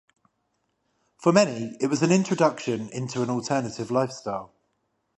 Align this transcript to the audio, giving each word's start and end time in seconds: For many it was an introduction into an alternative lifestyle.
For 1.19 1.31
many 1.31 1.77
it 1.79 1.85
was 1.85 2.01
an 2.01 2.11
introduction 2.11 2.89
into 2.89 3.21
an 3.21 3.29
alternative 3.29 3.91
lifestyle. 3.91 4.51